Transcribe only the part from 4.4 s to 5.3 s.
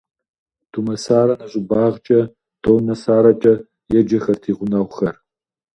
и гъунэгъухэр.